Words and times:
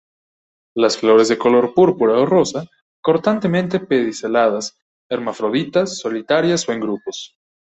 Las 0.75 0.97
flores 0.97 1.27
de 1.27 1.37
color 1.37 1.75
púrpura 1.75 2.17
o 2.17 2.25
rosa, 2.25 2.65
cortamente 3.03 3.79
pediceladas, 3.79 4.79
hermafroditas, 5.07 5.99
solitarias 5.99 6.67
o 6.67 6.71
en 6.73 6.79
grupos. 6.79 7.37